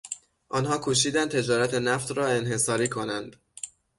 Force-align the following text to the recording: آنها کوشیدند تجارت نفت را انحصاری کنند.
آنها 0.49 0.77
کوشیدند 0.77 1.31
تجارت 1.31 1.73
نفت 1.73 2.11
را 2.11 2.27
انحصاری 2.27 2.87
کنند. 2.87 3.35